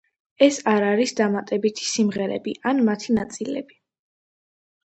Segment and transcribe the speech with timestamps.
[0.45, 3.81] ეს არ არის დამატებითი სიმღერები ან მათი ნაწილები.